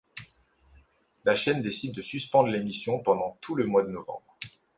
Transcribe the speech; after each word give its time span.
La 1.25 1.35
chaîne 1.35 1.61
décide 1.61 1.93
de 1.93 2.01
suspendre 2.01 2.47
l'émission 2.49 2.97
pendant 2.97 3.37
tout 3.39 3.53
le 3.53 3.67
mois 3.67 3.83
de 3.83 3.91
novembre. 3.91 4.35